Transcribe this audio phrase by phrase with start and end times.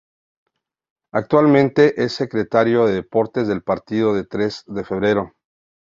[1.13, 5.35] Actualmente es Secretario de Deportes del Partido de Tres de Febrero.